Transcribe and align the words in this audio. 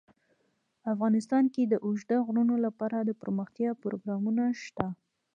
افغانستان 0.93 1.43
کې 1.53 1.63
د 1.65 1.73
اوږده 1.85 2.17
غرونه 2.25 2.55
لپاره 2.65 2.97
دپرمختیا 3.09 3.69
پروګرامونه 3.83 4.43
شته. 4.63 4.87